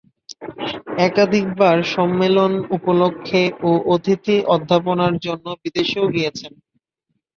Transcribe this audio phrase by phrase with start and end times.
[0.99, 6.53] একাধিকবার সম্মেলন উপলক্ষে ও অতিথি-অধ্যাপনার জন্য বিদেশেও গিয়েছেন।